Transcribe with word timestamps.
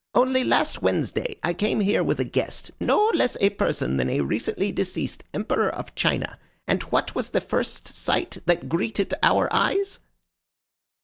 Only 0.15 0.43
last 0.43 0.81
Wednesday 0.81 1.35
I 1.43 1.53
came 1.53 1.79
here 1.79 2.03
with 2.03 2.19
a 2.19 2.23
guest 2.23 2.71
no 2.79 3.11
less 3.13 3.37
a 3.39 3.51
person 3.51 3.97
than 3.97 4.09
a 4.09 4.21
recently 4.21 4.71
deceased 4.71 5.23
Emperor 5.31 5.69
of 5.69 5.93
China 5.93 6.39
and 6.65 6.81
what 6.85 7.13
was 7.13 7.29
the 7.29 7.39
first 7.39 7.87
sight 7.87 8.39
that 8.47 8.67
greeted 8.67 9.13
our 9.21 9.47
eyes?" 9.53 9.99